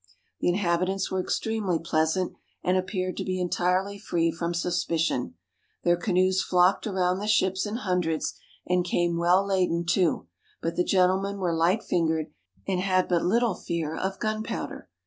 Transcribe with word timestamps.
The 0.39 0.49
inhabitants 0.49 1.11
were 1.11 1.21
extremely 1.21 1.77
pleasant, 1.77 2.33
and 2.63 2.75
appeared 2.75 3.17
to 3.17 3.23
be 3.23 3.39
entirely 3.39 3.99
free 3.99 4.31
from 4.31 4.55
suspicion. 4.55 5.35
Their 5.83 5.95
canoes 5.95 6.41
flocked 6.41 6.87
around 6.87 7.19
the 7.19 7.27
ships 7.27 7.67
in 7.67 7.75
hundreds, 7.75 8.33
and 8.65 8.83
came 8.83 9.19
well 9.19 9.45
laden, 9.45 9.85
too, 9.85 10.25
but 10.59 10.75
the 10.75 10.83
gentlemen 10.83 11.37
were 11.37 11.53
light 11.53 11.83
fingered, 11.83 12.33
and 12.67 12.79
had 12.79 13.07
but 13.07 13.21
Httle 13.21 13.63
fear 13.63 13.95
of 13.95 14.17
gunpowder. 14.17 14.89